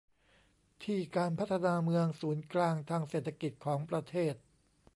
[0.83, 4.35] ที่การพัฒนาเมืองศูนย์กลางทางเศรษฐกิจของประเทศ